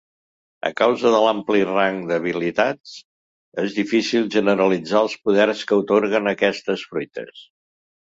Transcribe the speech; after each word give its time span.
A 0.69 0.69
causa 0.79 1.11
de 1.15 1.19
l'ampli 1.23 1.61
rang 1.71 1.99
d'habilitats, 2.13 2.95
és 3.67 3.77
difícil 3.83 4.27
generalitzar 4.39 5.05
els 5.07 5.21
poders 5.29 5.65
que 5.69 5.81
atorguen 5.85 6.35
aquestes 6.37 6.91
fruites. 6.93 7.51